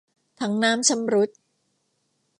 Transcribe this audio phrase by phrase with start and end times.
[0.39, 1.29] ถังน้ำชำรุด